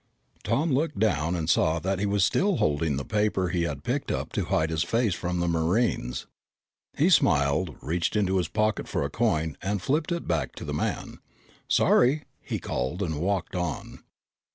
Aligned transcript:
Tom 0.43 0.71
looked 0.71 0.97
down 0.97 1.35
and 1.35 1.47
saw 1.47 1.77
that 1.77 1.99
he 1.99 2.07
was 2.07 2.25
still 2.25 2.57
holding 2.57 2.97
the 2.97 3.05
paper 3.05 3.49
he 3.49 3.61
had 3.65 3.83
picked 3.83 4.09
up 4.09 4.31
to 4.31 4.45
hide 4.45 4.71
his 4.71 4.81
face 4.83 5.13
from 5.13 5.39
the 5.39 5.47
Marines. 5.47 6.25
He 6.97 7.07
smiled, 7.07 7.75
reached 7.83 8.15
into 8.15 8.37
his 8.37 8.47
pocket 8.47 8.87
for 8.87 9.03
a 9.03 9.11
coin, 9.11 9.57
and 9.61 9.79
flipped 9.79 10.11
it 10.11 10.27
back 10.27 10.55
to 10.55 10.65
the 10.65 10.73
man. 10.73 11.19
"Sorry," 11.67 12.23
he 12.41 12.57
called 12.57 13.03
and 13.03 13.21
walked 13.21 13.55
on. 13.55 13.99